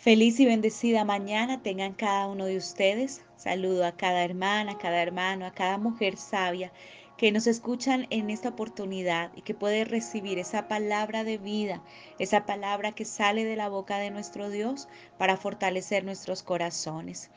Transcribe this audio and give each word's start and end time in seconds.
Feliz 0.00 0.38
y 0.38 0.46
bendecida 0.46 1.04
mañana 1.04 1.60
tengan 1.60 1.92
cada 1.92 2.28
uno 2.28 2.44
de 2.44 2.56
ustedes. 2.56 3.24
Saludo 3.36 3.84
a 3.84 3.96
cada 3.96 4.22
hermana, 4.22 4.72
a 4.72 4.78
cada 4.78 5.02
hermano, 5.02 5.44
a 5.44 5.50
cada 5.50 5.76
mujer 5.76 6.16
sabia 6.16 6.70
que 7.16 7.32
nos 7.32 7.48
escuchan 7.48 8.06
en 8.10 8.30
esta 8.30 8.50
oportunidad 8.50 9.32
y 9.34 9.42
que 9.42 9.54
puede 9.54 9.84
recibir 9.84 10.38
esa 10.38 10.68
palabra 10.68 11.24
de 11.24 11.36
vida, 11.36 11.82
esa 12.20 12.46
palabra 12.46 12.92
que 12.92 13.04
sale 13.04 13.44
de 13.44 13.56
la 13.56 13.68
boca 13.68 13.98
de 13.98 14.12
nuestro 14.12 14.50
Dios 14.50 14.86
para 15.18 15.36
fortalecer 15.36 16.04
nuestros 16.04 16.44
corazones. 16.44 17.32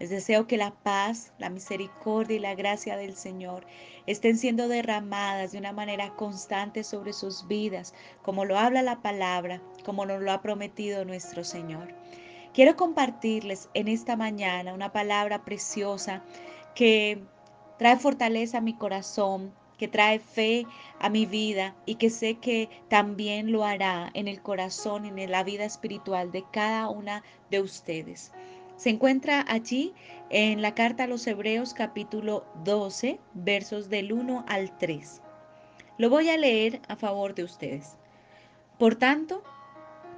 Les 0.00 0.10
deseo 0.10 0.48
que 0.48 0.56
la 0.56 0.72
paz, 0.72 1.32
la 1.38 1.48
misericordia 1.48 2.36
y 2.38 2.40
la 2.40 2.56
gracia 2.56 2.96
del 2.96 3.14
Señor 3.14 3.64
estén 4.06 4.36
siendo 4.36 4.66
derramadas 4.66 5.52
de 5.52 5.58
una 5.58 5.72
manera 5.72 6.16
constante 6.16 6.82
sobre 6.82 7.12
sus 7.12 7.46
vidas, 7.46 7.94
como 8.22 8.44
lo 8.44 8.58
habla 8.58 8.82
la 8.82 9.00
palabra, 9.00 9.62
como 9.84 10.06
nos 10.06 10.20
lo 10.20 10.32
ha 10.32 10.42
prometido 10.42 11.04
nuestro 11.04 11.44
Señor. 11.44 11.99
Quiero 12.52 12.74
compartirles 12.74 13.68
en 13.74 13.86
esta 13.86 14.16
mañana 14.16 14.74
una 14.74 14.92
palabra 14.92 15.44
preciosa 15.44 16.22
que 16.74 17.22
trae 17.78 17.96
fortaleza 17.96 18.58
a 18.58 18.60
mi 18.60 18.74
corazón, 18.74 19.54
que 19.78 19.86
trae 19.86 20.18
fe 20.18 20.66
a 20.98 21.08
mi 21.08 21.26
vida 21.26 21.76
y 21.86 21.94
que 21.94 22.10
sé 22.10 22.38
que 22.38 22.68
también 22.88 23.52
lo 23.52 23.64
hará 23.64 24.10
en 24.14 24.26
el 24.26 24.42
corazón, 24.42 25.06
en 25.06 25.30
la 25.30 25.44
vida 25.44 25.64
espiritual 25.64 26.32
de 26.32 26.44
cada 26.50 26.88
una 26.88 27.22
de 27.50 27.60
ustedes. 27.60 28.32
Se 28.76 28.90
encuentra 28.90 29.44
allí 29.46 29.94
en 30.28 30.60
la 30.60 30.74
carta 30.74 31.04
a 31.04 31.06
los 31.06 31.26
Hebreos 31.28 31.72
capítulo 31.72 32.44
12, 32.64 33.20
versos 33.32 33.88
del 33.90 34.12
1 34.12 34.44
al 34.48 34.76
3. 34.76 35.22
Lo 35.98 36.10
voy 36.10 36.30
a 36.30 36.36
leer 36.36 36.80
a 36.88 36.96
favor 36.96 37.34
de 37.34 37.44
ustedes. 37.44 37.96
Por 38.78 38.96
tanto, 38.96 39.42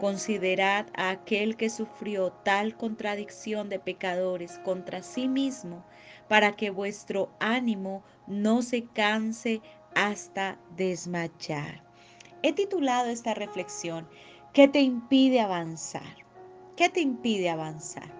Considerad 0.00 0.86
a 0.96 1.10
aquel 1.10 1.58
que 1.58 1.68
sufrió 1.68 2.32
tal 2.32 2.74
contradicción 2.74 3.68
de 3.68 3.78
pecadores 3.78 4.58
contra 4.64 5.02
sí 5.02 5.28
mismo, 5.28 5.84
para 6.26 6.56
que 6.56 6.70
vuestro 6.70 7.30
ánimo 7.38 8.02
no 8.26 8.62
se 8.62 8.84
canse 8.84 9.60
hasta 9.94 10.58
desmayar. 10.74 11.84
He 12.42 12.54
titulado 12.54 13.10
esta 13.10 13.34
reflexión, 13.34 14.08
¿qué 14.54 14.68
te 14.68 14.80
impide 14.80 15.40
avanzar? 15.40 16.16
¿Qué 16.76 16.88
te 16.88 17.02
impide 17.02 17.50
avanzar? 17.50 18.10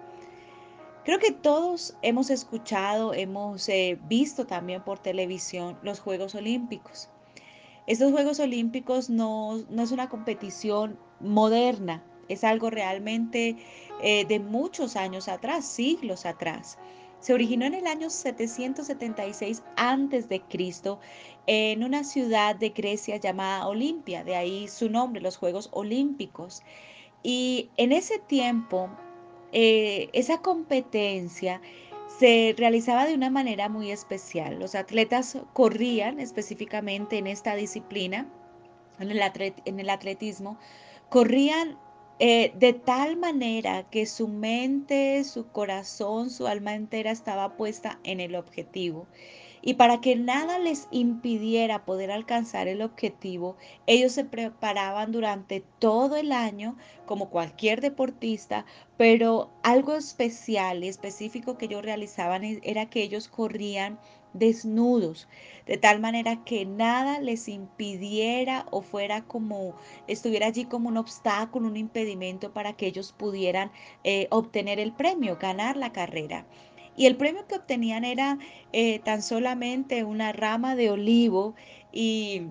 Creo 1.03 1.17
que 1.17 1.31
todos 1.31 1.97
hemos 2.03 2.29
escuchado, 2.29 3.15
hemos 3.15 3.67
eh, 3.69 3.97
visto 4.07 4.45
también 4.45 4.83
por 4.83 4.99
televisión 4.99 5.79
los 5.81 5.99
Juegos 5.99 6.35
Olímpicos. 6.35 7.09
Estos 7.87 8.11
Juegos 8.11 8.39
Olímpicos 8.39 9.09
no, 9.09 9.57
no 9.71 9.81
es 9.81 9.91
una 9.91 10.09
competición 10.09 10.99
moderna, 11.23 12.03
es 12.27 12.43
algo 12.43 12.69
realmente 12.69 13.57
eh, 14.01 14.25
de 14.25 14.39
muchos 14.39 14.95
años 14.95 15.27
atrás, 15.27 15.65
siglos 15.65 16.25
atrás. 16.25 16.77
Se 17.19 17.33
originó 17.33 17.65
en 17.65 17.75
el 17.75 17.87
año 17.87 18.09
776 18.09 19.63
a.C. 19.75 20.41
en 21.45 21.83
una 21.83 22.03
ciudad 22.03 22.55
de 22.55 22.69
Grecia 22.69 23.17
llamada 23.17 23.67
Olimpia, 23.67 24.23
de 24.23 24.35
ahí 24.35 24.67
su 24.67 24.89
nombre, 24.89 25.21
los 25.21 25.37
Juegos 25.37 25.69
Olímpicos. 25.71 26.63
Y 27.21 27.69
en 27.77 27.91
ese 27.91 28.17
tiempo 28.17 28.89
eh, 29.51 30.09
esa 30.13 30.39
competencia 30.41 31.61
se 32.19 32.53
realizaba 32.57 33.05
de 33.05 33.13
una 33.13 33.29
manera 33.29 33.69
muy 33.69 33.91
especial. 33.91 34.59
Los 34.59 34.75
atletas 34.75 35.37
corrían 35.53 36.19
específicamente 36.19 37.17
en 37.17 37.27
esta 37.27 37.55
disciplina, 37.55 38.27
en 38.99 39.11
el, 39.11 39.89
atletismo, 39.89 40.57
corrían 41.11 41.77
eh, 42.19 42.53
de 42.55 42.71
tal 42.71 43.17
manera 43.17 43.83
que 43.89 44.05
su 44.05 44.29
mente, 44.29 45.25
su 45.25 45.51
corazón, 45.51 46.29
su 46.29 46.47
alma 46.47 46.73
entera 46.73 47.11
estaba 47.11 47.57
puesta 47.57 47.99
en 48.05 48.21
el 48.21 48.33
objetivo. 48.33 49.07
Y 49.61 49.75
para 49.75 50.01
que 50.01 50.15
nada 50.15 50.57
les 50.57 50.87
impidiera 50.91 51.85
poder 51.85 52.11
alcanzar 52.11 52.67
el 52.67 52.81
objetivo, 52.81 53.57
ellos 53.85 54.13
se 54.13 54.25
preparaban 54.25 55.11
durante 55.11 55.63
todo 55.79 56.15
el 56.15 56.31
año 56.31 56.75
como 57.05 57.29
cualquier 57.29 57.81
deportista, 57.81 58.65
pero 58.97 59.51
algo 59.63 59.95
especial 59.95 60.83
y 60.83 60.87
específico 60.87 61.57
que 61.57 61.65
ellos 61.65 61.83
realizaban 61.83 62.43
e, 62.43 62.59
era 62.63 62.89
que 62.89 63.03
ellos 63.03 63.27
corrían 63.27 63.99
desnudos, 64.33 65.27
de 65.65 65.77
tal 65.77 65.99
manera 65.99 66.43
que 66.43 66.65
nada 66.65 67.19
les 67.19 67.47
impidiera 67.47 68.65
o 68.71 68.81
fuera 68.81 69.23
como, 69.23 69.75
estuviera 70.07 70.47
allí 70.47 70.65
como 70.65 70.89
un 70.89 70.97
obstáculo, 70.97 71.67
un 71.67 71.77
impedimento 71.77 72.53
para 72.53 72.73
que 72.73 72.87
ellos 72.87 73.11
pudieran 73.11 73.71
eh, 74.03 74.27
obtener 74.31 74.79
el 74.79 74.93
premio, 74.93 75.37
ganar 75.37 75.77
la 75.77 75.91
carrera. 75.91 76.45
Y 76.95 77.05
el 77.05 77.15
premio 77.15 77.47
que 77.47 77.55
obtenían 77.55 78.03
era 78.03 78.37
eh, 78.73 78.99
tan 78.99 79.21
solamente 79.21 80.03
una 80.03 80.33
rama 80.33 80.75
de 80.75 80.89
olivo 80.89 81.55
y 81.91 82.43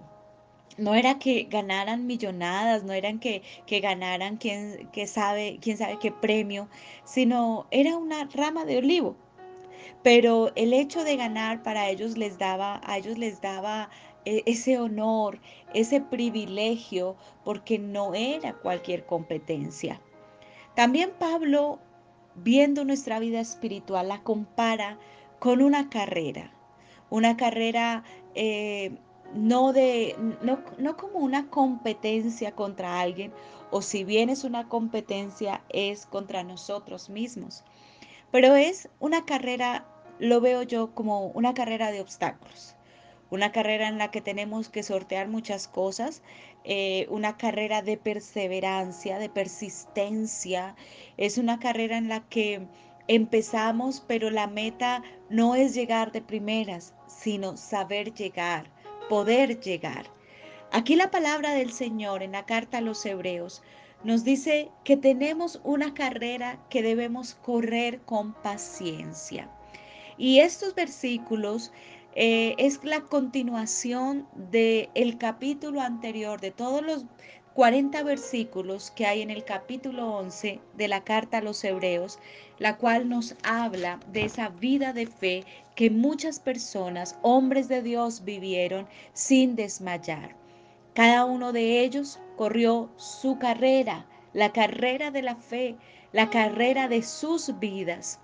no 0.78 0.94
era 0.94 1.18
que 1.18 1.44
ganaran 1.44 2.06
millonadas, 2.06 2.84
no 2.84 2.92
eran 2.92 3.18
que, 3.18 3.42
que 3.66 3.80
ganaran 3.80 4.38
quién, 4.38 4.88
que 4.92 5.06
sabe, 5.06 5.58
quién 5.60 5.76
sabe 5.76 5.98
qué 5.98 6.10
premio, 6.10 6.68
sino 7.04 7.66
era 7.70 7.96
una 7.96 8.24
rama 8.32 8.64
de 8.64 8.78
olivo. 8.78 9.16
Pero 10.02 10.52
el 10.54 10.72
hecho 10.72 11.04
de 11.04 11.16
ganar 11.16 11.62
para 11.62 11.90
ellos 11.90 12.16
les 12.16 12.38
daba, 12.38 12.80
a 12.84 12.96
ellos 12.96 13.18
les 13.18 13.40
daba 13.42 13.90
eh, 14.24 14.42
ese 14.46 14.78
honor, 14.78 15.38
ese 15.74 16.00
privilegio, 16.00 17.16
porque 17.44 17.78
no 17.78 18.14
era 18.14 18.54
cualquier 18.54 19.04
competencia. 19.04 20.00
También 20.74 21.12
Pablo 21.18 21.78
viendo 22.34 22.84
nuestra 22.84 23.18
vida 23.18 23.40
espiritual, 23.40 24.08
la 24.08 24.22
compara 24.22 24.98
con 25.38 25.62
una 25.62 25.88
carrera, 25.88 26.52
una 27.10 27.36
carrera 27.36 28.04
eh, 28.34 28.98
no, 29.34 29.72
de, 29.72 30.16
no, 30.42 30.60
no 30.78 30.96
como 30.96 31.18
una 31.18 31.48
competencia 31.48 32.52
contra 32.52 33.00
alguien, 33.00 33.32
o 33.70 33.82
si 33.82 34.04
bien 34.04 34.30
es 34.30 34.44
una 34.44 34.68
competencia, 34.68 35.62
es 35.68 36.06
contra 36.06 36.42
nosotros 36.42 37.08
mismos. 37.08 37.64
Pero 38.30 38.54
es 38.56 38.88
una 38.98 39.24
carrera, 39.24 39.86
lo 40.18 40.40
veo 40.40 40.62
yo 40.62 40.94
como 40.94 41.26
una 41.28 41.54
carrera 41.54 41.90
de 41.90 42.00
obstáculos 42.00 42.76
una 43.30 43.52
carrera 43.52 43.88
en 43.88 43.98
la 43.98 44.10
que 44.10 44.20
tenemos 44.20 44.68
que 44.68 44.82
sortear 44.82 45.28
muchas 45.28 45.68
cosas, 45.68 46.22
eh, 46.64 47.06
una 47.10 47.36
carrera 47.36 47.82
de 47.82 47.96
perseverancia, 47.96 49.18
de 49.18 49.28
persistencia, 49.28 50.74
es 51.16 51.38
una 51.38 51.58
carrera 51.58 51.96
en 51.96 52.08
la 52.08 52.28
que 52.28 52.66
empezamos, 53.08 54.04
pero 54.06 54.30
la 54.30 54.46
meta 54.46 55.02
no 55.28 55.54
es 55.54 55.74
llegar 55.74 56.12
de 56.12 56.22
primeras, 56.22 56.94
sino 57.06 57.56
saber 57.56 58.14
llegar, 58.14 58.70
poder 59.08 59.60
llegar. 59.60 60.06
Aquí 60.72 60.94
la 60.94 61.10
palabra 61.10 61.54
del 61.54 61.72
Señor 61.72 62.22
en 62.22 62.32
la 62.32 62.46
carta 62.46 62.78
a 62.78 62.82
los 62.82 63.04
hebreos 63.04 63.62
nos 64.04 64.24
dice 64.24 64.70
que 64.84 64.96
tenemos 64.96 65.60
una 65.64 65.92
carrera 65.94 66.58
que 66.70 66.82
debemos 66.82 67.34
correr 67.34 68.00
con 68.02 68.32
paciencia. 68.32 69.50
Y 70.16 70.38
estos 70.38 70.74
versículos 70.74 71.72
eh, 72.14 72.54
es 72.58 72.82
la 72.84 73.02
continuación 73.02 74.26
del 74.34 74.88
el 74.94 75.18
capítulo 75.18 75.80
anterior, 75.80 76.40
de 76.40 76.50
todos 76.50 76.82
los 76.82 77.04
40 77.54 78.02
versículos 78.04 78.90
que 78.90 79.06
hay 79.06 79.22
en 79.22 79.30
el 79.30 79.44
capítulo 79.44 80.14
11 80.16 80.60
de 80.76 80.88
la 80.88 81.04
carta 81.04 81.38
a 81.38 81.42
los 81.42 81.62
hebreos, 81.64 82.18
la 82.58 82.76
cual 82.76 83.08
nos 83.08 83.36
habla 83.42 84.00
de 84.12 84.24
esa 84.24 84.48
vida 84.48 84.92
de 84.92 85.06
fe 85.06 85.44
que 85.74 85.90
muchas 85.90 86.40
personas, 86.40 87.18
hombres 87.22 87.68
de 87.68 87.82
Dios, 87.82 88.24
vivieron 88.24 88.86
sin 89.12 89.56
desmayar. 89.56 90.36
Cada 90.94 91.24
uno 91.24 91.52
de 91.52 91.80
ellos 91.80 92.18
corrió 92.36 92.90
su 92.96 93.38
carrera, 93.38 94.06
la 94.32 94.52
carrera 94.52 95.10
de 95.10 95.22
la 95.22 95.36
fe, 95.36 95.76
la 96.12 96.30
carrera 96.30 96.88
de 96.88 97.02
sus 97.02 97.58
vidas. 97.58 98.20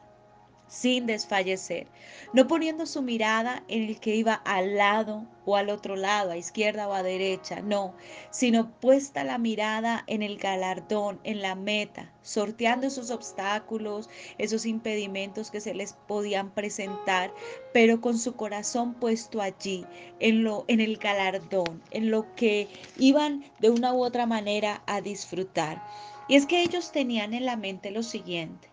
Sin 0.69 1.07
desfallecer, 1.07 1.87
no 2.33 2.49
poniendo 2.49 2.87
su 2.87 3.03
mirada 3.03 3.63
en 3.69 3.85
el 3.85 4.01
que 4.01 4.17
iba 4.17 4.35
al 4.35 4.77
lado 4.77 5.27
o 5.45 5.57
al 5.57 5.71
otro 5.71 5.95
lado, 5.95 6.33
a 6.33 6.37
izquierda 6.37 6.89
o 6.89 6.93
a 6.93 7.05
derecha, 7.05 7.61
no, 7.61 7.95
sino 8.31 8.73
puesta 8.81 9.23
la 9.23 9.39
mirada 9.39 10.03
en 10.09 10.23
el 10.23 10.39
galardón, 10.39 11.21
en 11.23 11.41
la 11.41 11.55
meta, 11.55 12.13
sorteando 12.23 12.89
esos 12.89 13.11
obstáculos, 13.11 14.11
esos 14.39 14.67
impedimentos 14.67 15.53
que 15.53 15.61
se 15.61 15.73
les 15.73 15.93
podían 16.09 16.51
presentar, 16.51 17.33
pero 17.73 18.01
con 18.01 18.19
su 18.19 18.35
corazón 18.35 18.95
puesto 18.95 19.41
allí, 19.41 19.87
en 20.19 20.43
lo 20.43 20.65
en 20.67 20.81
el 20.81 20.97
galardón, 20.97 21.81
en 21.93 22.11
lo 22.11 22.35
que 22.35 22.69
iban 22.97 23.45
de 23.61 23.71
una 23.71 23.95
u 23.95 24.03
otra 24.03 24.27
manera 24.27 24.83
a 24.87 25.01
disfrutar. 25.01 25.81
Y 26.29 26.35
es 26.35 26.47
que 26.47 26.63
ellos 26.63 26.91
tenían 26.91 27.35
en 27.35 27.45
la 27.45 27.57
mente 27.57 27.93
lo 27.93 28.03
siguiente: 28.03 28.69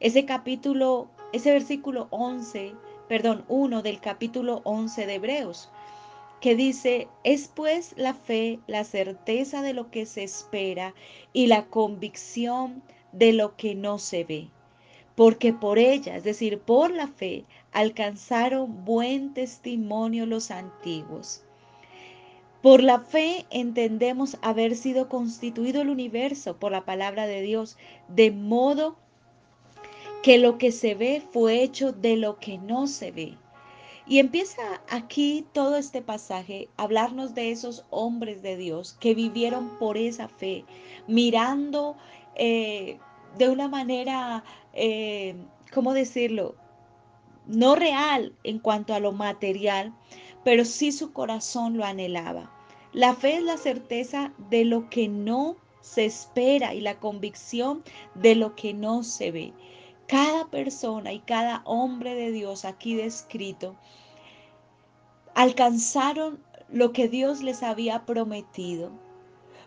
ese 0.00 0.24
capítulo 0.24 1.10
ese 1.34 1.50
versículo 1.50 2.06
11, 2.10 2.74
perdón, 3.08 3.44
1 3.48 3.82
del 3.82 4.00
capítulo 4.00 4.60
11 4.62 5.06
de 5.06 5.14
Hebreos, 5.14 5.68
que 6.40 6.54
dice, 6.54 7.08
es 7.24 7.48
pues 7.48 7.92
la 7.96 8.14
fe, 8.14 8.60
la 8.68 8.84
certeza 8.84 9.60
de 9.60 9.72
lo 9.72 9.90
que 9.90 10.06
se 10.06 10.22
espera 10.22 10.94
y 11.32 11.48
la 11.48 11.66
convicción 11.66 12.84
de 13.10 13.32
lo 13.32 13.56
que 13.56 13.74
no 13.74 13.98
se 13.98 14.22
ve. 14.22 14.48
Porque 15.16 15.52
por 15.52 15.80
ella, 15.80 16.14
es 16.16 16.22
decir, 16.22 16.60
por 16.60 16.92
la 16.92 17.08
fe, 17.08 17.44
alcanzaron 17.72 18.84
buen 18.84 19.34
testimonio 19.34 20.26
los 20.26 20.52
antiguos. 20.52 21.42
Por 22.62 22.80
la 22.80 23.00
fe 23.00 23.44
entendemos 23.50 24.38
haber 24.40 24.76
sido 24.76 25.08
constituido 25.08 25.82
el 25.82 25.90
universo 25.90 26.58
por 26.58 26.70
la 26.70 26.84
palabra 26.84 27.26
de 27.26 27.42
Dios, 27.42 27.76
de 28.06 28.30
modo 28.30 28.96
que 30.24 30.38
lo 30.38 30.56
que 30.56 30.72
se 30.72 30.94
ve 30.94 31.22
fue 31.32 31.62
hecho 31.62 31.92
de 31.92 32.16
lo 32.16 32.38
que 32.38 32.56
no 32.56 32.86
se 32.86 33.10
ve. 33.10 33.36
Y 34.06 34.20
empieza 34.20 34.80
aquí 34.88 35.44
todo 35.52 35.76
este 35.76 36.00
pasaje 36.00 36.70
a 36.78 36.84
hablarnos 36.84 37.34
de 37.34 37.50
esos 37.50 37.84
hombres 37.90 38.40
de 38.40 38.56
Dios 38.56 38.96
que 39.00 39.14
vivieron 39.14 39.68
por 39.78 39.98
esa 39.98 40.28
fe, 40.28 40.64
mirando 41.06 41.98
eh, 42.36 42.98
de 43.36 43.50
una 43.50 43.68
manera, 43.68 44.42
eh, 44.72 45.34
¿cómo 45.74 45.92
decirlo? 45.92 46.54
No 47.46 47.74
real 47.74 48.32
en 48.44 48.60
cuanto 48.60 48.94
a 48.94 49.00
lo 49.00 49.12
material, 49.12 49.92
pero 50.42 50.64
sí 50.64 50.90
su 50.90 51.12
corazón 51.12 51.76
lo 51.76 51.84
anhelaba. 51.84 52.50
La 52.94 53.14
fe 53.14 53.36
es 53.36 53.42
la 53.42 53.58
certeza 53.58 54.32
de 54.48 54.64
lo 54.64 54.88
que 54.88 55.06
no 55.06 55.56
se 55.82 56.06
espera 56.06 56.72
y 56.72 56.80
la 56.80 56.98
convicción 56.98 57.84
de 58.14 58.36
lo 58.36 58.54
que 58.54 58.72
no 58.72 59.02
se 59.02 59.30
ve. 59.30 59.52
Cada 60.06 60.46
persona 60.48 61.12
y 61.12 61.20
cada 61.20 61.62
hombre 61.64 62.14
de 62.14 62.30
Dios 62.30 62.64
aquí 62.64 62.94
descrito 62.94 63.76
alcanzaron 65.34 66.42
lo 66.68 66.92
que 66.92 67.08
Dios 67.08 67.42
les 67.42 67.62
había 67.62 68.04
prometido, 68.04 68.90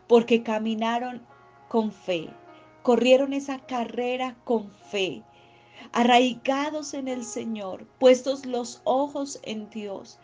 porque 0.07 0.43
caminaron 0.43 1.25
con 1.67 1.91
fe, 1.91 2.29
corrieron 2.83 3.33
esa 3.33 3.59
carrera 3.59 4.35
con 4.43 4.71
fe, 4.71 5.23
arraigados 5.91 6.93
en 6.93 7.07
el 7.07 7.23
Señor, 7.25 7.85
puestos 7.99 8.45
los 8.45 8.81
ojos 8.83 9.39
en 9.43 9.69
Dios. 9.69 10.19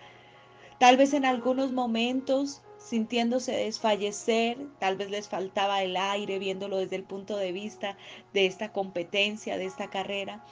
Tal 0.79 0.97
vez 0.97 1.13
en 1.13 1.25
algunos 1.25 1.71
momentos 1.71 2.61
sintiéndose 2.83 3.53
desfallecer, 3.53 4.57
tal 4.79 4.97
vez 4.97 5.09
les 5.09 5.29
faltaba 5.29 5.83
el 5.83 5.95
aire 5.95 6.37
viéndolo 6.37 6.77
desde 6.77 6.97
el 6.97 7.03
punto 7.03 7.37
de 7.37 7.53
vista 7.53 7.97
de 8.33 8.45
esta 8.45 8.73
competencia, 8.73 9.57
de 9.57 9.65
esta 9.65 9.89
carrera, 9.89 10.43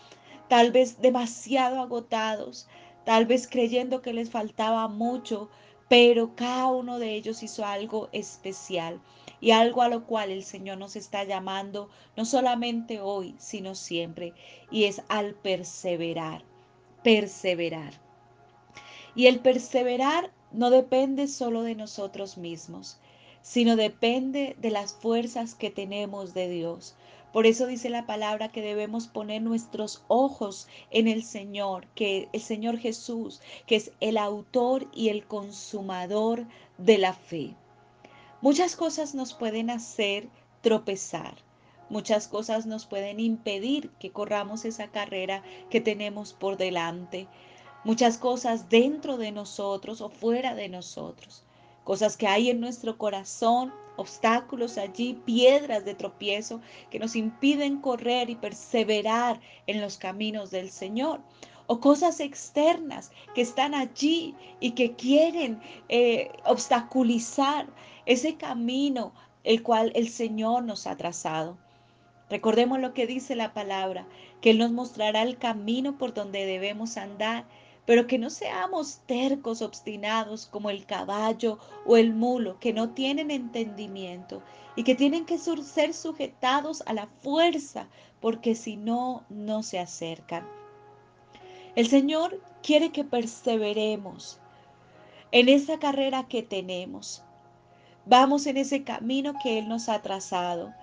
tal 0.47 0.71
vez 0.71 1.01
demasiado 1.01 1.81
agotados, 1.81 2.67
tal 3.05 3.25
vez 3.25 3.47
creyendo 3.47 4.01
que 4.01 4.13
les 4.13 4.29
faltaba 4.29 4.87
mucho, 4.87 5.49
pero 5.89 6.35
cada 6.35 6.67
uno 6.67 6.99
de 6.99 7.15
ellos 7.15 7.43
hizo 7.43 7.65
algo 7.65 8.07
especial 8.13 9.01
y 9.41 9.51
algo 9.51 9.81
a 9.81 9.89
lo 9.89 10.05
cual 10.05 10.31
el 10.31 10.43
Señor 10.43 10.77
nos 10.77 10.95
está 10.95 11.25
llamando 11.25 11.89
no 12.15 12.23
solamente 12.23 13.01
hoy, 13.01 13.35
sino 13.39 13.75
siempre, 13.75 14.33
y 14.69 14.85
es 14.85 15.01
al 15.09 15.33
perseverar, 15.33 16.45
perseverar. 17.03 17.93
Y 19.15 19.27
el 19.27 19.39
perseverar 19.41 20.31
no 20.53 20.69
depende 20.69 21.27
solo 21.27 21.63
de 21.63 21.75
nosotros 21.75 22.37
mismos, 22.37 22.97
sino 23.41 23.75
depende 23.75 24.55
de 24.59 24.71
las 24.71 24.93
fuerzas 24.93 25.55
que 25.55 25.69
tenemos 25.69 26.33
de 26.33 26.49
Dios. 26.49 26.95
Por 27.33 27.45
eso 27.45 27.65
dice 27.65 27.89
la 27.89 28.05
palabra 28.05 28.51
que 28.51 28.61
debemos 28.61 29.07
poner 29.07 29.41
nuestros 29.41 30.03
ojos 30.09 30.67
en 30.89 31.07
el 31.07 31.23
Señor, 31.23 31.87
que 31.95 32.27
el 32.33 32.41
Señor 32.41 32.77
Jesús, 32.77 33.41
que 33.65 33.77
es 33.77 33.91
el 34.01 34.17
autor 34.17 34.87
y 34.93 35.09
el 35.09 35.25
consumador 35.25 36.45
de 36.77 36.97
la 36.97 37.13
fe. 37.13 37.55
Muchas 38.41 38.75
cosas 38.75 39.15
nos 39.15 39.33
pueden 39.33 39.69
hacer 39.69 40.27
tropezar. 40.61 41.35
Muchas 41.89 42.27
cosas 42.27 42.65
nos 42.65 42.85
pueden 42.85 43.19
impedir 43.19 43.89
que 43.99 44.11
corramos 44.11 44.65
esa 44.65 44.87
carrera 44.87 45.43
que 45.69 45.81
tenemos 45.81 46.33
por 46.33 46.57
delante 46.57 47.27
muchas 47.83 48.17
cosas 48.17 48.69
dentro 48.69 49.17
de 49.17 49.31
nosotros 49.31 50.01
o 50.01 50.09
fuera 50.09 50.55
de 50.55 50.69
nosotros, 50.69 51.43
cosas 51.83 52.17
que 52.17 52.27
hay 52.27 52.49
en 52.49 52.59
nuestro 52.59 52.97
corazón, 52.97 53.73
obstáculos 53.95 54.77
allí, 54.77 55.13
piedras 55.25 55.85
de 55.85 55.95
tropiezo 55.95 56.61
que 56.89 56.99
nos 56.99 57.15
impiden 57.15 57.81
correr 57.81 58.29
y 58.29 58.35
perseverar 58.35 59.39
en 59.67 59.81
los 59.81 59.97
caminos 59.97 60.51
del 60.51 60.69
Señor. 60.69 61.21
O 61.67 61.79
cosas 61.79 62.19
externas 62.19 63.11
que 63.33 63.41
están 63.41 63.73
allí 63.73 64.35
y 64.59 64.71
que 64.71 64.93
quieren 64.95 65.61
eh, 65.87 66.29
obstaculizar 66.45 67.67
ese 68.05 68.35
camino 68.35 69.13
el 69.43 69.63
cual 69.63 69.91
el 69.95 70.09
Señor 70.09 70.63
nos 70.63 70.85
ha 70.85 70.97
trazado. 70.97 71.57
Recordemos 72.29 72.79
lo 72.79 72.93
que 72.93 73.07
dice 73.07 73.35
la 73.35 73.53
palabra, 73.53 74.05
que 74.41 74.51
Él 74.51 74.57
nos 74.57 74.71
mostrará 74.71 75.21
el 75.21 75.37
camino 75.37 75.97
por 75.97 76.13
donde 76.13 76.45
debemos 76.45 76.97
andar 76.97 77.45
pero 77.91 78.07
que 78.07 78.17
no 78.17 78.29
seamos 78.29 79.01
tercos, 79.05 79.61
obstinados 79.61 80.45
como 80.45 80.69
el 80.69 80.85
caballo 80.85 81.59
o 81.85 81.97
el 81.97 82.13
mulo, 82.13 82.57
que 82.57 82.71
no 82.71 82.91
tienen 82.91 83.31
entendimiento 83.31 84.41
y 84.77 84.85
que 84.85 84.95
tienen 84.95 85.25
que 85.25 85.37
ser 85.37 85.93
sujetados 85.93 86.83
a 86.85 86.93
la 86.93 87.07
fuerza, 87.21 87.89
porque 88.21 88.55
si 88.55 88.77
no, 88.77 89.25
no 89.27 89.61
se 89.61 89.77
acercan. 89.77 90.47
El 91.75 91.89
Señor 91.89 92.39
quiere 92.63 92.93
que 92.93 93.03
perseveremos 93.03 94.39
en 95.33 95.49
esa 95.49 95.77
carrera 95.77 96.29
que 96.29 96.43
tenemos. 96.43 97.25
Vamos 98.05 98.45
en 98.45 98.55
ese 98.55 98.85
camino 98.85 99.33
que 99.43 99.59
Él 99.59 99.67
nos 99.67 99.89
ha 99.89 100.01
trazado, 100.01 100.73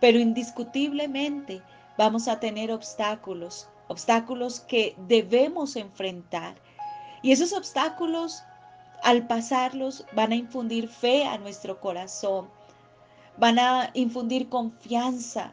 pero 0.00 0.20
indiscutiblemente 0.20 1.60
vamos 1.98 2.28
a 2.28 2.38
tener 2.38 2.70
obstáculos, 2.70 3.66
obstáculos 3.92 4.60
que 4.60 4.96
debemos 5.06 5.76
enfrentar. 5.76 6.56
Y 7.22 7.32
esos 7.32 7.52
obstáculos, 7.52 8.42
al 9.02 9.26
pasarlos, 9.26 10.04
van 10.12 10.32
a 10.32 10.36
infundir 10.36 10.88
fe 10.88 11.24
a 11.24 11.38
nuestro 11.38 11.78
corazón, 11.80 12.48
van 13.36 13.58
a 13.58 13.90
infundir 13.94 14.48
confianza, 14.48 15.52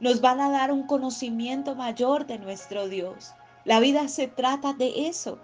nos 0.00 0.20
van 0.20 0.40
a 0.40 0.50
dar 0.50 0.72
un 0.72 0.84
conocimiento 0.84 1.74
mayor 1.74 2.26
de 2.26 2.38
nuestro 2.38 2.88
Dios. 2.88 3.32
La 3.64 3.80
vida 3.80 4.08
se 4.08 4.28
trata 4.28 4.72
de 4.72 5.08
eso, 5.08 5.38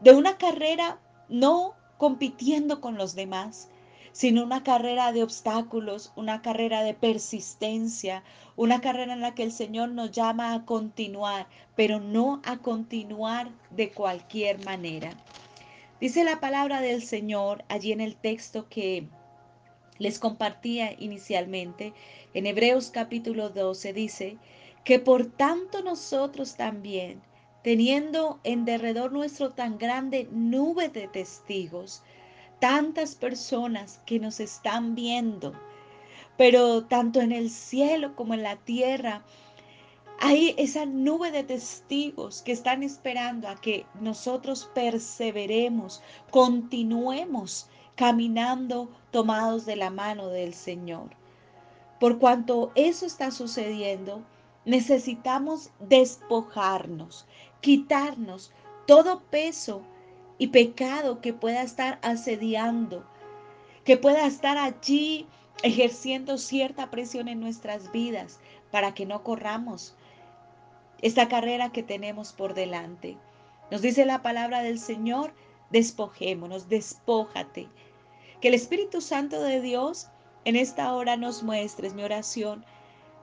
de 0.00 0.12
una 0.12 0.38
carrera 0.38 0.98
no 1.28 1.74
compitiendo 1.98 2.80
con 2.80 2.96
los 2.96 3.14
demás, 3.14 3.68
sino 4.14 4.44
una 4.44 4.62
carrera 4.62 5.10
de 5.10 5.24
obstáculos, 5.24 6.12
una 6.14 6.40
carrera 6.40 6.84
de 6.84 6.94
persistencia, 6.94 8.22
una 8.54 8.80
carrera 8.80 9.12
en 9.12 9.20
la 9.20 9.34
que 9.34 9.42
el 9.42 9.50
Señor 9.50 9.88
nos 9.88 10.12
llama 10.12 10.54
a 10.54 10.64
continuar, 10.64 11.48
pero 11.74 11.98
no 11.98 12.40
a 12.44 12.58
continuar 12.58 13.50
de 13.70 13.90
cualquier 13.90 14.64
manera. 14.64 15.10
Dice 16.00 16.22
la 16.22 16.38
palabra 16.38 16.80
del 16.80 17.02
Señor 17.02 17.64
allí 17.68 17.90
en 17.90 18.00
el 18.00 18.14
texto 18.14 18.68
que 18.68 19.08
les 19.98 20.20
compartía 20.20 20.94
inicialmente, 20.96 21.92
en 22.34 22.46
Hebreos 22.46 22.92
capítulo 22.92 23.48
12 23.48 23.92
dice, 23.92 24.38
que 24.84 25.00
por 25.00 25.26
tanto 25.26 25.82
nosotros 25.82 26.54
también, 26.54 27.20
teniendo 27.64 28.38
en 28.44 28.64
derredor 28.64 29.10
nuestro 29.10 29.50
tan 29.50 29.76
grande 29.76 30.28
nube 30.30 30.88
de 30.88 31.08
testigos, 31.08 32.04
tantas 32.60 33.14
personas 33.14 34.00
que 34.06 34.18
nos 34.18 34.40
están 34.40 34.94
viendo, 34.94 35.52
pero 36.36 36.84
tanto 36.84 37.20
en 37.20 37.32
el 37.32 37.50
cielo 37.50 38.14
como 38.16 38.34
en 38.34 38.42
la 38.42 38.56
tierra, 38.56 39.22
hay 40.20 40.54
esa 40.58 40.86
nube 40.86 41.30
de 41.30 41.44
testigos 41.44 42.42
que 42.42 42.52
están 42.52 42.82
esperando 42.82 43.48
a 43.48 43.56
que 43.56 43.86
nosotros 44.00 44.70
perseveremos, 44.74 46.02
continuemos 46.30 47.68
caminando 47.96 48.88
tomados 49.10 49.66
de 49.66 49.76
la 49.76 49.90
mano 49.90 50.28
del 50.28 50.54
Señor. 50.54 51.10
Por 52.00 52.18
cuanto 52.18 52.72
eso 52.74 53.06
está 53.06 53.30
sucediendo, 53.30 54.22
necesitamos 54.64 55.70
despojarnos, 55.78 57.26
quitarnos 57.60 58.52
todo 58.86 59.20
peso 59.30 59.82
y 60.38 60.48
pecado 60.48 61.20
que 61.20 61.32
pueda 61.32 61.62
estar 61.62 61.98
asediando, 62.02 63.04
que 63.84 63.96
pueda 63.96 64.26
estar 64.26 64.58
allí 64.58 65.26
ejerciendo 65.62 66.38
cierta 66.38 66.90
presión 66.90 67.28
en 67.28 67.40
nuestras 67.40 67.92
vidas 67.92 68.40
para 68.70 68.94
que 68.94 69.06
no 69.06 69.22
corramos 69.22 69.94
esta 71.00 71.28
carrera 71.28 71.70
que 71.70 71.82
tenemos 71.82 72.32
por 72.32 72.54
delante. 72.54 73.16
Nos 73.70 73.82
dice 73.82 74.04
la 74.04 74.22
palabra 74.22 74.62
del 74.62 74.78
Señor, 74.78 75.32
despojémonos, 75.70 76.68
despójate. 76.68 77.68
Que 78.40 78.48
el 78.48 78.54
Espíritu 78.54 79.00
Santo 79.00 79.42
de 79.42 79.60
Dios 79.60 80.08
en 80.44 80.56
esta 80.56 80.92
hora 80.92 81.16
nos 81.16 81.42
muestre, 81.42 81.88
es 81.88 81.94
mi 81.94 82.02
oración, 82.02 82.64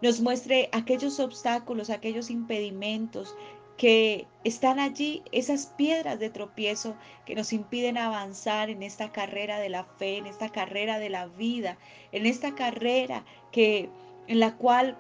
nos 0.02 0.20
muestre 0.22 0.70
aquellos 0.72 1.20
obstáculos, 1.20 1.90
aquellos 1.90 2.30
impedimentos 2.32 3.36
que 3.78 4.28
están 4.44 4.80
allí, 4.80 5.24
esas 5.32 5.68
piedras 5.68 6.20
de 6.20 6.30
tropiezo 6.30 6.96
que 7.26 7.36
nos 7.36 7.54
impiden 7.54 7.98
avanzar 7.98 8.70
en 8.70 8.84
esta 8.84 9.12
carrera 9.12 9.60
de 9.60 9.70
la 9.70 9.86
fe, 9.86 10.18
en 10.18 10.28
esta 10.28 10.50
carrera 10.50 11.00
de 11.00 11.10
la 11.10 11.28
vida, 11.28 11.78
en 12.12 12.26
esta 12.26 12.56
carrera 12.56 13.26
que 13.52 13.90
en 14.28 14.40
la 14.40 14.56
cual 14.58 14.98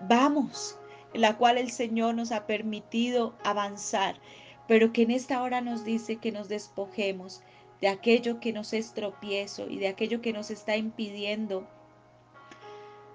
vamos, 0.00 0.78
en 1.12 1.20
la 1.20 1.36
cual 1.36 1.58
el 1.58 1.70
Señor 1.70 2.14
nos 2.14 2.32
ha 2.32 2.46
permitido 2.46 3.34
avanzar, 3.44 4.16
pero 4.66 4.92
que 4.92 5.02
en 5.02 5.10
esta 5.10 5.42
hora 5.42 5.60
nos 5.60 5.84
dice 5.84 6.16
que 6.16 6.32
nos 6.32 6.48
despojemos 6.48 7.42
de 7.80 7.88
aquello 7.88 8.38
que 8.38 8.52
nos 8.52 8.72
es 8.72 8.94
tropiezo 8.94 9.68
y 9.68 9.78
de 9.78 9.88
aquello 9.88 10.20
que 10.20 10.32
nos 10.32 10.50
está 10.50 10.76
impidiendo 10.76 11.66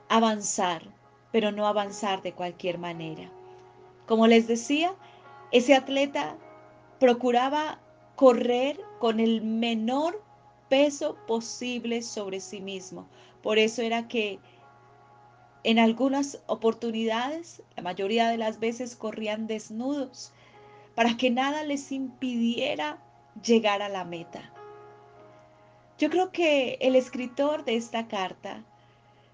avanzar, 0.10 0.84
pero 1.32 1.52
no 1.52 1.68
avanzar 1.68 2.22
de 2.22 2.34
cualquier 2.34 2.78
manera. 2.78 3.32
Como 4.08 4.26
les 4.26 4.48
decía, 4.48 4.96
ese 5.52 5.76
atleta 5.76 6.38
procuraba 7.00 7.80
correr 8.16 8.80
con 9.00 9.20
el 9.20 9.42
menor 9.42 10.24
peso 10.70 11.18
posible 11.28 12.02
sobre 12.02 12.40
sí 12.40 12.62
mismo. 12.62 13.08
Por 13.44 13.60
eso 13.60 13.82
era 13.82 14.08
que 14.08 14.40
en 15.64 15.80
algunas 15.80 16.42
oportunidades, 16.48 17.62
la 17.76 17.84
mayoría 17.84 18.30
de 18.30 18.38
las 18.38 18.60
veces 18.60 18.96
corrían 18.96 19.48
desnudos, 19.48 20.32
para 20.96 21.18
que 21.18 21.30
nada 21.30 21.64
les 21.64 21.92
impidiera 21.92 22.98
llegar 23.44 23.82
a 23.82 23.90
la 23.90 24.04
meta. 24.04 24.52
Yo 26.00 26.10
creo 26.10 26.32
que 26.32 26.78
el 26.80 26.96
escritor 26.96 27.66
de 27.66 27.76
esta 27.76 28.08
carta 28.08 28.64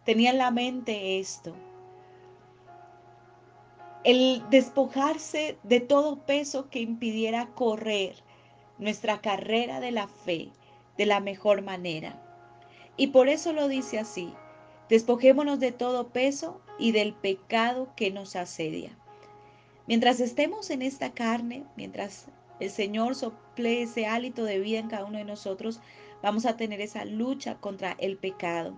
tenía 0.06 0.32
en 0.32 0.40
la 0.40 0.52
mente 0.52 1.20
esto, 1.20 1.54
el 4.04 4.44
despojarse 4.50 5.58
de 5.64 5.80
todo 5.80 6.18
peso 6.26 6.70
que 6.70 6.80
impidiera 6.80 7.48
correr 7.48 8.16
nuestra 8.78 9.22
carrera 9.22 9.80
de 9.80 9.92
la 9.92 10.08
fe 10.08 10.50
de 10.98 11.06
la 11.06 11.20
mejor 11.20 11.62
manera. 11.62 12.22
Y 12.98 13.08
por 13.08 13.30
eso 13.30 13.54
lo 13.54 13.68
dice 13.68 14.00
así, 14.00 14.34
despojémonos 14.90 15.60
de 15.60 15.72
todo 15.72 16.10
peso 16.10 16.62
y 16.78 16.92
del 16.92 17.14
pecado 17.14 17.94
que 17.96 18.12
nos 18.12 18.36
asedia. 18.36 18.98
Mientras 19.88 20.20
estemos 20.20 20.70
en 20.70 20.82
esta 20.82 21.14
carne, 21.14 21.64
mientras 21.76 22.28
el 22.60 22.70
Señor 22.70 23.16
sople 23.16 23.84
ese 23.84 24.06
hálito 24.06 24.44
de 24.44 24.60
vida 24.60 24.80
en 24.80 24.90
cada 24.90 25.06
uno 25.06 25.18
de 25.18 25.26
nosotros, 25.26 25.80
vamos 26.22 26.46
a 26.46 26.58
tener 26.58 26.82
esa 26.82 27.06
lucha 27.06 27.56
contra 27.56 27.96
el 28.00 28.18
pecado 28.18 28.78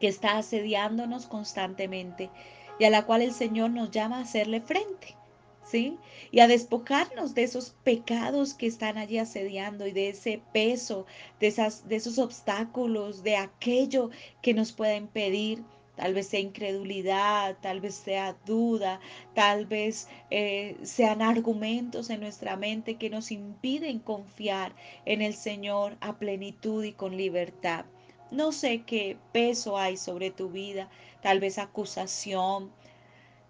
que 0.00 0.08
está 0.08 0.38
asediándonos 0.38 1.26
constantemente 1.26 2.30
y 2.78 2.84
a 2.84 2.90
la 2.90 3.06
cual 3.06 3.22
el 3.22 3.32
Señor 3.32 3.70
nos 3.70 3.90
llama 3.90 4.18
a 4.18 4.22
hacerle 4.22 4.60
frente. 4.60 5.16
¿Sí? 5.64 5.98
Y 6.30 6.38
a 6.38 6.46
despojarnos 6.46 7.34
de 7.34 7.42
esos 7.42 7.74
pecados 7.82 8.54
que 8.54 8.68
están 8.68 8.98
allí 8.98 9.18
asediando 9.18 9.84
y 9.88 9.90
de 9.90 10.10
ese 10.10 10.40
peso, 10.52 11.06
de, 11.40 11.48
esas, 11.48 11.88
de 11.88 11.96
esos 11.96 12.20
obstáculos, 12.20 13.24
de 13.24 13.36
aquello 13.36 14.10
que 14.42 14.54
nos 14.54 14.70
pueda 14.70 14.94
impedir 14.94 15.64
tal 15.96 16.14
vez 16.14 16.28
sea 16.28 16.40
incredulidad, 16.40 17.56
tal 17.60 17.80
vez 17.80 17.94
sea 17.94 18.36
duda, 18.44 19.00
tal 19.34 19.66
vez 19.66 20.08
eh, 20.30 20.76
sean 20.82 21.22
argumentos 21.22 22.10
en 22.10 22.20
nuestra 22.20 22.56
mente 22.56 22.96
que 22.96 23.10
nos 23.10 23.32
impiden 23.32 23.98
confiar 23.98 24.74
en 25.06 25.22
el 25.22 25.34
Señor 25.34 25.96
a 26.00 26.18
plenitud 26.18 26.84
y 26.84 26.92
con 26.92 27.16
libertad. 27.16 27.86
No 28.30 28.52
sé 28.52 28.82
qué 28.82 29.16
peso 29.32 29.78
hay 29.78 29.96
sobre 29.96 30.30
tu 30.30 30.50
vida, 30.50 30.88
tal 31.22 31.40
vez 31.40 31.58
acusación, 31.58 32.72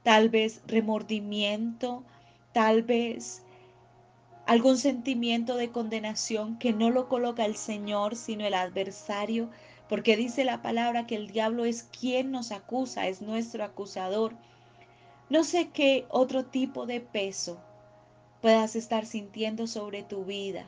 tal 0.03 0.29
vez 0.29 0.61
remordimiento, 0.67 2.05
tal 2.53 2.83
vez 2.83 3.43
algún 4.47 4.79
sentimiento 4.79 5.57
de 5.57 5.71
condenación 5.71 6.59
que 6.59 6.73
no 6.73 6.91
lo 6.91 7.09
coloca 7.09 7.45
el 7.45 7.57
Señor, 7.57 8.15
sino 8.17 8.47
el 8.47 8.55
adversario, 8.55 9.51
porque 9.89 10.17
dice 10.17 10.45
la 10.45 10.63
palabra 10.63 11.07
que 11.07 11.17
el 11.17 11.29
diablo 11.29 11.65
es 11.65 11.83
quien 11.83 12.31
nos 12.31 12.53
acusa, 12.53 13.09
es 13.09 13.23
nuestro 13.23 13.65
acusador. 13.65 14.35
No 15.31 15.43
sé 15.43 15.71
qué 15.71 16.07
otro 16.11 16.45
tipo 16.45 16.87
de 16.87 17.01
peso 17.01 17.59
puedas 18.41 18.77
estar 18.77 19.07
sintiendo 19.07 19.67
sobre 19.67 20.05
tu 20.05 20.25
vida, 20.25 20.67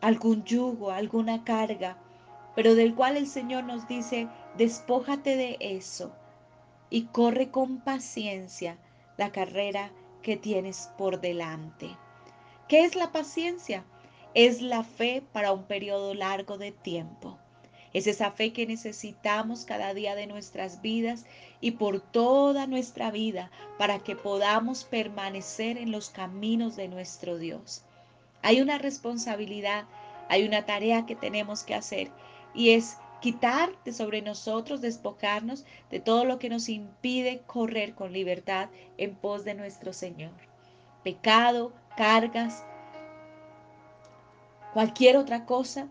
algún 0.00 0.42
yugo, 0.42 0.90
alguna 0.90 1.44
carga, 1.44 1.96
pero 2.54 2.74
del 2.74 2.94
cual 2.94 3.16
el 3.16 3.26
Señor 3.26 3.64
nos 3.64 3.88
dice, 3.88 4.28
despójate 4.56 5.36
de 5.36 5.56
eso 5.60 6.12
y 6.90 7.04
corre 7.04 7.50
con 7.50 7.80
paciencia 7.80 8.76
la 9.16 9.32
carrera 9.32 9.92
que 10.22 10.36
tienes 10.36 10.90
por 10.98 11.20
delante. 11.20 11.96
¿Qué 12.68 12.84
es 12.84 12.96
la 12.96 13.12
paciencia? 13.12 13.84
Es 14.34 14.62
la 14.62 14.84
fe 14.84 15.22
para 15.32 15.52
un 15.52 15.64
periodo 15.64 16.14
largo 16.14 16.58
de 16.58 16.72
tiempo. 16.72 17.38
Es 17.92 18.06
esa 18.06 18.30
fe 18.30 18.52
que 18.52 18.66
necesitamos 18.66 19.66
cada 19.66 19.92
día 19.92 20.14
de 20.14 20.26
nuestras 20.26 20.80
vidas 20.80 21.26
y 21.60 21.72
por 21.72 22.00
toda 22.00 22.66
nuestra 22.66 23.10
vida 23.10 23.50
para 23.78 23.98
que 23.98 24.16
podamos 24.16 24.84
permanecer 24.84 25.76
en 25.76 25.92
los 25.92 26.08
caminos 26.08 26.76
de 26.76 26.88
nuestro 26.88 27.36
Dios. 27.36 27.82
Hay 28.40 28.62
una 28.62 28.78
responsabilidad, 28.78 29.84
hay 30.28 30.44
una 30.46 30.64
tarea 30.64 31.04
que 31.04 31.14
tenemos 31.14 31.64
que 31.64 31.74
hacer 31.74 32.10
y 32.54 32.70
es 32.70 32.98
quitar 33.20 33.70
de 33.84 33.92
sobre 33.92 34.20
nosotros, 34.20 34.80
despojarnos 34.80 35.64
de 35.90 36.00
todo 36.00 36.24
lo 36.24 36.38
que 36.38 36.48
nos 36.48 36.68
impide 36.68 37.42
correr 37.46 37.94
con 37.94 38.12
libertad 38.12 38.68
en 38.98 39.14
pos 39.14 39.44
de 39.44 39.54
nuestro 39.54 39.92
Señor. 39.92 40.32
Pecado, 41.04 41.72
cargas, 41.96 42.64
cualquier 44.72 45.16
otra 45.16 45.46
cosa 45.46 45.88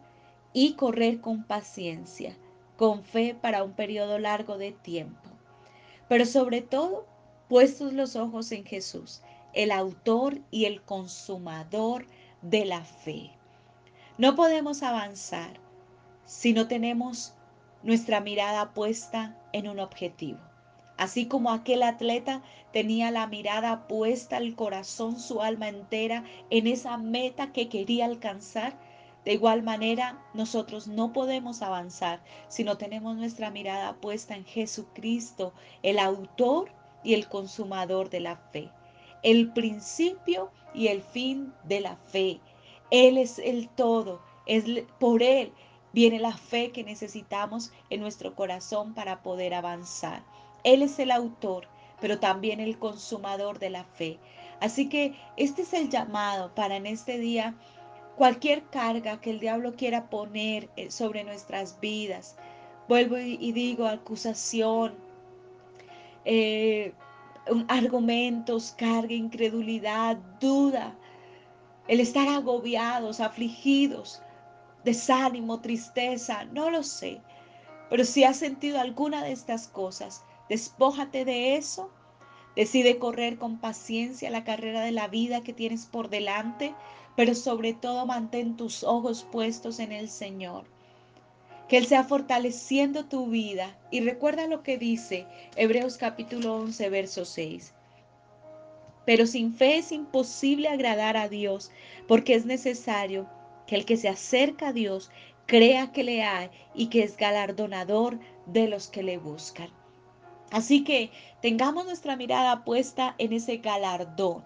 y 0.54 0.74
correr 0.74 1.22
con 1.22 1.44
paciencia, 1.44 2.36
con 2.78 3.04
fe 3.04 3.36
para 3.40 3.64
un 3.64 3.74
periodo 3.74 4.20
largo 4.20 4.58
de 4.58 4.74
tiempo. 4.74 5.30
Pero 6.10 6.26
sobre 6.26 6.62
todo, 6.62 7.06
puestos 7.48 7.94
los 7.94 8.16
ojos 8.18 8.52
en 8.52 8.66
Jesús, 8.66 9.22
el 9.54 9.72
autor 9.72 10.40
y 10.52 10.66
el 10.66 10.82
consumador 10.82 12.06
de 12.42 12.66
la 12.66 12.84
fe. 12.84 13.32
No 14.18 14.36
podemos 14.36 14.84
avanzar 14.84 15.60
si 16.32 16.54
no 16.54 16.70
tenemos 16.70 17.34
nuestra 17.84 18.22
mirada 18.22 18.74
puesta 18.74 19.38
en 19.52 19.68
un 19.68 19.82
objetivo. 19.82 20.40
Así 20.96 21.28
como 21.28 21.52
aquel 21.52 21.84
atleta 21.84 22.42
tenía 22.72 23.12
la 23.12 23.28
mirada 23.28 23.86
puesta, 23.86 24.38
el 24.38 24.56
corazón, 24.56 25.20
su 25.20 25.42
alma 25.42 25.68
entera 25.68 26.24
en 26.50 26.68
esa 26.68 26.98
meta 26.98 27.52
que 27.52 27.68
quería 27.68 28.06
alcanzar, 28.06 28.80
de 29.26 29.34
igual 29.34 29.62
manera 29.62 30.24
nosotros 30.34 30.88
no 30.88 31.12
podemos 31.12 31.62
avanzar 31.62 32.22
si 32.48 32.64
no 32.64 32.78
tenemos 32.78 33.18
nuestra 33.18 33.52
mirada 33.52 33.94
puesta 33.98 34.34
en 34.34 34.46
Jesucristo, 34.46 35.52
el 35.84 36.00
autor 36.00 36.72
y 37.04 37.14
el 37.14 37.28
consumador 37.28 38.10
de 38.10 38.22
la 38.22 38.38
fe, 38.38 38.70
el 39.22 39.52
principio 39.52 40.50
y 40.74 40.88
el 40.88 41.02
fin 41.02 41.54
de 41.66 41.82
la 41.82 41.98
fe. 41.98 42.40
Él 42.90 43.18
es 43.18 43.38
el 43.38 43.68
todo, 43.68 44.22
es 44.46 44.64
por 44.98 45.24
Él 45.24 45.52
viene 45.94 46.20
la 46.20 46.36
fe 46.36 46.72
que 46.72 46.84
necesitamos 46.84 47.72
en 47.90 48.02
nuestro 48.02 48.36
corazón 48.36 48.94
para 48.94 49.22
poder 49.22 49.54
avanzar. 49.54 50.24
Él 50.64 50.82
es 50.82 51.00
el 51.00 51.12
autor, 51.12 51.68
pero 52.00 52.20
también 52.20 52.60
el 52.60 52.78
consumador 52.78 53.60
de 53.60 53.70
la 53.70 53.84
fe. 53.84 54.20
Así 54.60 54.90
que 54.90 55.16
este 55.38 55.64
es 55.64 55.74
el 55.74 55.90
llamado 55.90 56.54
para 56.54 56.76
en 56.76 56.86
este 56.86 57.18
día 57.18 57.56
cualquier 58.16 58.64
carga 58.66 59.20
que 59.20 59.32
el 59.32 59.40
diablo 59.40 59.76
quiera 59.76 60.10
poner 60.10 60.70
eh, 60.76 60.92
sobre 60.92 61.24
nuestras 61.24 61.80
vidas. 61.80 62.36
Vuelvo 62.88 63.18
y 63.18 63.52
digo 63.54 63.88
acusación, 63.88 64.94
eh, 66.26 66.94
argumentos, 67.68 68.76
carga, 68.78 69.14
incredulidad, 69.14 70.18
duda, 70.40 70.96
el 71.88 72.00
estar 72.00 72.28
agobiados, 72.28 73.20
afligidos 73.20 74.22
desánimo, 74.84 75.62
tristeza, 75.62 76.46
no 76.46 76.70
lo 76.70 76.84
sé. 76.84 77.22
Pero 77.90 78.06
si 78.06 78.24
has 78.24 78.38
sentido 78.38 78.80
alguna 78.80 79.24
de 79.24 79.32
estas 79.32 79.68
cosas, 79.68 80.24
Despójate 80.52 81.24
de 81.24 81.56
eso. 81.56 81.90
Decide 82.58 83.00
correr 83.00 83.38
con 83.38 83.60
paciencia 83.60 84.30
la 84.30 84.44
carrera 84.44 84.82
de 84.82 84.92
la 84.92 85.08
vida 85.08 85.44
que 85.44 85.54
tienes 85.54 85.86
por 85.86 86.10
delante, 86.10 86.76
pero 87.16 87.36
sobre 87.36 87.74
todo 87.74 88.06
mantén 88.06 88.58
tus 88.58 88.84
ojos 88.84 89.26
puestos 89.32 89.80
en 89.80 89.94
el 89.94 90.10
Señor. 90.10 90.66
Que 91.70 91.78
Él 91.78 91.86
sea 91.86 92.04
fortaleciendo 92.04 93.06
tu 93.06 93.28
vida. 93.28 93.80
Y 93.92 94.02
recuerda 94.02 94.46
lo 94.46 94.62
que 94.62 94.78
dice 94.78 95.26
Hebreos 95.56 95.96
capítulo 95.96 96.58
11, 96.58 96.90
verso 96.90 97.24
6. 97.24 97.74
Pero 99.06 99.28
sin 99.28 99.54
fe 99.54 99.78
es 99.78 99.94
imposible 99.94 100.68
agradar 100.68 101.16
a 101.16 101.30
Dios, 101.30 101.72
porque 102.10 102.36
es 102.36 102.46
necesario 102.46 103.30
que 103.72 103.78
el 103.78 103.86
que 103.86 103.96
se 103.96 104.10
acerca 104.10 104.68
a 104.68 104.74
Dios 104.74 105.12
crea 105.46 105.94
que 105.94 106.04
le 106.04 106.24
hay 106.24 106.50
y 106.76 106.88
que 106.88 107.04
es 107.04 107.16
galardonador 107.16 108.20
de 108.46 108.68
los 108.68 108.88
que 108.88 109.02
le 109.02 109.18
buscan. 109.18 109.70
Así 110.52 110.84
que 110.84 111.10
tengamos 111.42 111.86
nuestra 111.86 112.18
mirada 112.18 112.66
puesta 112.66 113.16
en 113.18 113.32
ese 113.32 113.60
galardón 113.60 114.44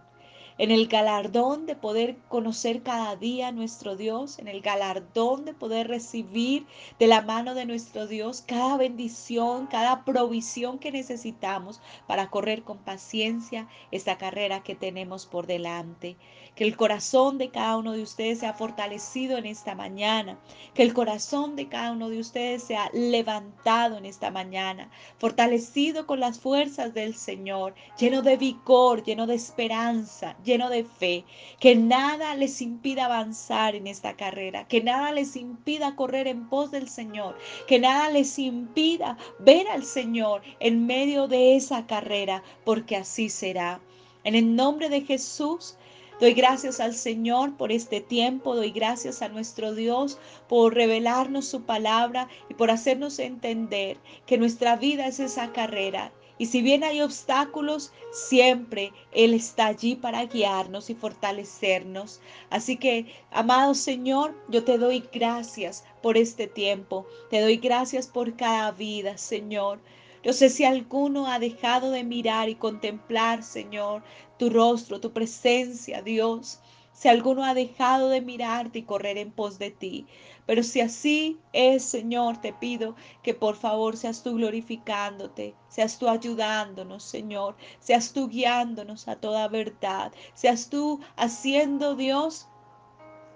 en 0.57 0.71
el 0.71 0.87
galardón 0.87 1.65
de 1.65 1.75
poder 1.75 2.17
conocer 2.29 2.81
cada 2.81 3.15
día 3.15 3.49
a 3.49 3.51
nuestro 3.51 3.95
Dios, 3.95 4.39
en 4.39 4.47
el 4.47 4.61
galardón 4.61 5.43
de 5.43 5.53
poder 5.53 5.87
recibir 5.87 6.65
de 6.97 7.07
la 7.07 7.21
mano 7.21 7.55
de 7.55 7.65
nuestro 7.65 8.07
Dios 8.07 8.41
cada 8.45 8.77
bendición, 8.77 9.67
cada 9.67 10.05
provisión 10.05 10.79
que 10.79 10.91
necesitamos 10.91 11.81
para 12.07 12.29
correr 12.29 12.63
con 12.63 12.77
paciencia 12.77 13.67
esta 13.91 14.17
carrera 14.17 14.63
que 14.63 14.75
tenemos 14.75 15.25
por 15.25 15.45
delante. 15.45 16.15
Que 16.55 16.63
el 16.63 16.77
corazón 16.77 17.37
de 17.37 17.49
cada 17.49 17.75
uno 17.75 17.91
de 17.91 18.01
ustedes 18.01 18.39
sea 18.39 18.53
fortalecido 18.53 19.37
en 19.37 19.45
esta 19.45 19.75
mañana, 19.75 20.39
que 20.73 20.83
el 20.83 20.93
corazón 20.93 21.57
de 21.57 21.67
cada 21.67 21.91
uno 21.91 22.07
de 22.07 22.19
ustedes 22.19 22.63
sea 22.63 22.89
levantado 22.93 23.97
en 23.97 24.05
esta 24.05 24.31
mañana, 24.31 24.89
fortalecido 25.17 26.07
con 26.07 26.21
las 26.21 26.39
fuerzas 26.39 26.93
del 26.93 27.13
Señor, 27.13 27.75
lleno 27.99 28.21
de 28.21 28.37
vigor, 28.37 29.03
lleno 29.03 29.27
de 29.27 29.35
esperanza, 29.35 30.37
lleno 30.45 30.69
de 30.69 30.85
fe, 30.85 31.25
que 31.59 31.75
nada 31.75 32.35
les 32.35 32.61
impida 32.61 33.05
avanzar 33.05 33.75
en 33.75 33.87
esta 33.87 34.15
carrera, 34.15 34.67
que 34.67 34.81
nada 34.81 35.11
les 35.11 35.35
impida 35.35 35.95
correr 35.95 36.27
en 36.27 36.47
pos 36.47 36.71
del 36.71 36.87
Señor, 36.87 37.37
que 37.67 37.79
nada 37.79 38.09
les 38.09 38.39
impida 38.39 39.17
ver 39.39 39.67
al 39.67 39.83
Señor 39.83 40.41
en 40.59 40.85
medio 40.85 41.27
de 41.27 41.55
esa 41.57 41.85
carrera, 41.87 42.43
porque 42.63 42.95
así 42.95 43.29
será. 43.29 43.81
En 44.23 44.35
el 44.35 44.55
nombre 44.55 44.89
de 44.89 45.01
Jesús, 45.01 45.75
Doy 46.17 46.33
gracias 46.33 46.79
al 46.79 46.95
Señor 46.95 47.57
por 47.57 47.73
este 47.73 47.99
tiempo, 47.99 48.55
doy 48.55 48.71
gracias 48.71 49.21
a 49.21 49.27
nuestro 49.27 49.75
Dios 49.75 50.17
por 50.47 50.73
revelarnos 50.73 51.45
su 51.45 51.63
palabra 51.63 52.29
y 52.49 52.53
por 52.53 52.71
hacernos 52.71 53.19
entender 53.19 53.97
que 54.25 54.37
nuestra 54.37 54.77
vida 54.77 55.07
es 55.07 55.19
esa 55.19 55.51
carrera 55.51 56.13
y 56.37 56.47
si 56.47 56.61
bien 56.61 56.83
hay 56.83 57.01
obstáculos, 57.01 57.91
siempre 58.11 58.91
Él 59.13 59.33
está 59.33 59.67
allí 59.67 59.95
para 59.95 60.25
guiarnos 60.25 60.89
y 60.89 60.95
fortalecernos. 60.95 62.19
Así 62.49 62.75
que, 62.75 63.05
amado 63.31 63.73
Señor, 63.73 64.35
yo 64.49 64.63
te 64.63 64.77
doy 64.77 65.03
gracias 65.13 65.85
por 66.01 66.17
este 66.17 66.47
tiempo. 66.47 67.07
Te 67.29 67.39
doy 67.39 67.57
gracias 67.57 68.07
por 68.07 68.35
cada 68.35 68.71
vida, 68.71 69.17
Señor. 69.17 69.79
No 70.25 70.33
sé 70.33 70.49
si 70.49 70.65
alguno 70.65 71.27
ha 71.27 71.39
dejado 71.39 71.91
de 71.91 72.03
mirar 72.03 72.49
y 72.49 72.55
contemplar, 72.55 73.43
Señor, 73.43 74.03
tu 74.37 74.49
rostro, 74.49 74.99
tu 74.99 75.13
presencia, 75.13 76.01
Dios. 76.01 76.59
Si 76.95 77.09
alguno 77.09 77.43
ha 77.43 77.53
dejado 77.53 78.07
de 78.07 78.21
mirarte 78.21 78.79
y 78.79 78.83
correr 78.83 79.17
en 79.17 79.29
pos 79.29 79.59
de 79.59 79.69
ti. 79.69 80.07
Pero 80.45 80.63
si 80.63 80.79
así 80.79 81.37
es, 81.51 81.83
Señor, 81.83 82.39
te 82.39 82.53
pido 82.53 82.95
que 83.21 83.33
por 83.33 83.57
favor 83.57 83.97
seas 83.97 84.23
tú 84.23 84.35
glorificándote, 84.35 85.55
seas 85.67 85.99
tú 85.99 86.07
ayudándonos, 86.07 87.03
Señor, 87.03 87.57
seas 87.79 88.13
tú 88.13 88.29
guiándonos 88.29 89.09
a 89.09 89.17
toda 89.17 89.49
verdad, 89.49 90.13
seas 90.35 90.69
tú 90.69 91.01
haciendo, 91.17 91.95
Dios, 91.95 92.47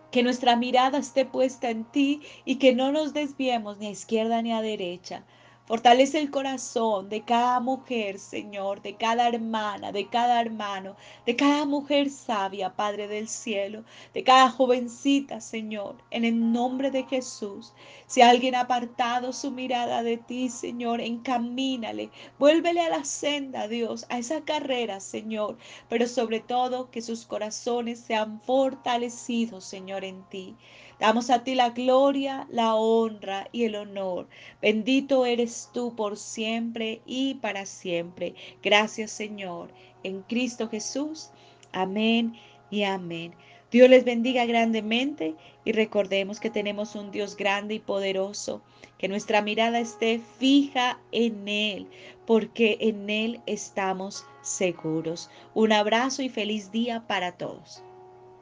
que 0.10 0.24
nuestra 0.24 0.56
mirada 0.56 0.98
esté 0.98 1.26
puesta 1.26 1.70
en 1.70 1.84
ti 1.84 2.22
y 2.46 2.56
que 2.56 2.74
no 2.74 2.94
nos 2.94 3.14
desviemos 3.14 3.78
ni 3.78 3.88
a 3.88 3.92
izquierda 3.92 4.42
ni 4.42 4.54
a 4.54 4.62
derecha, 4.62 5.26
Fortalece 5.70 6.18
el 6.20 6.32
corazón 6.32 7.10
de 7.10 7.22
cada 7.22 7.60
mujer, 7.60 8.18
Señor, 8.18 8.82
de 8.82 8.96
cada 8.96 9.28
hermana, 9.28 9.92
de 9.92 10.10
cada 10.10 10.42
hermano, 10.42 10.96
de 11.28 11.36
cada 11.36 11.64
mujer 11.66 12.10
sabia, 12.10 12.76
Padre 12.76 13.08
del 13.08 13.28
cielo, 13.28 13.84
de 14.16 14.24
cada 14.24 14.50
jovencita, 14.50 15.40
Señor, 15.42 15.96
en 16.10 16.26
el 16.26 16.52
nombre 16.52 16.90
de 16.90 17.04
Jesús. 17.04 17.72
Si 18.08 18.24
alguien 18.24 18.56
ha 18.56 18.62
apartado 18.62 19.32
su 19.32 19.52
mirada 19.52 20.02
de 20.02 20.18
ti, 20.18 20.50
Señor, 20.50 21.02
encamínale, 21.02 22.10
vuélvele 22.40 22.82
a 22.82 22.90
la 22.90 23.04
senda, 23.04 23.68
Dios, 23.68 24.08
a 24.10 24.18
esa 24.18 24.42
carrera, 24.42 25.00
Señor, 25.00 25.60
pero 25.88 26.08
sobre 26.08 26.40
todo 26.40 26.90
que 26.90 27.04
sus 27.04 27.28
corazones 27.28 28.00
sean 28.00 28.42
fortalecidos, 28.42 29.66
Señor, 29.66 30.04
en 30.04 30.24
ti. 30.30 30.58
Damos 31.00 31.30
a 31.30 31.44
ti 31.44 31.56
la 31.56 31.70
gloria, 31.70 32.46
la 32.52 32.76
honra 32.76 33.48
y 33.54 33.64
el 33.64 33.76
honor. 33.76 34.28
Bendito 34.62 35.26
eres 35.26 35.70
tú 35.74 35.96
por 35.96 36.18
siempre 36.18 37.02
y 37.06 37.36
para 37.36 37.66
siempre. 37.66 38.36
Gracias 38.62 39.12
Señor. 39.12 39.70
En 40.04 40.22
Cristo 40.24 40.68
Jesús. 40.70 41.30
Amén 41.72 42.36
y 42.70 42.84
amén. 42.84 43.34
Dios 43.72 43.90
les 43.90 44.04
bendiga 44.04 44.46
grandemente 44.46 45.36
y 45.64 45.72
recordemos 45.72 46.40
que 46.40 46.50
tenemos 46.50 46.96
un 46.96 47.12
Dios 47.12 47.38
grande 47.38 47.76
y 47.76 47.80
poderoso, 47.80 48.62
que 48.98 49.08
nuestra 49.08 49.42
mirada 49.42 49.80
esté 49.80 50.20
fija 50.40 51.00
en 51.12 51.48
Él, 51.48 51.88
porque 52.26 52.78
en 52.82 53.10
Él 53.10 53.42
estamos 53.46 54.26
seguros. 54.42 55.30
Un 55.54 55.72
abrazo 55.72 56.24
y 56.24 56.30
feliz 56.30 56.72
día 56.72 57.06
para 57.08 57.34
todos. 57.34 57.84